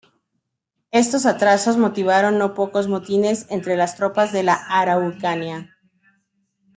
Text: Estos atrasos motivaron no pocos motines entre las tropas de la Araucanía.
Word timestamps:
Estos 0.89 1.27
atrasos 1.27 1.77
motivaron 1.77 2.39
no 2.39 2.55
pocos 2.55 2.87
motines 2.87 3.45
entre 3.51 3.75
las 3.77 3.95
tropas 3.97 4.31
de 4.33 4.41
la 4.41 4.55
Araucanía. 4.55 5.77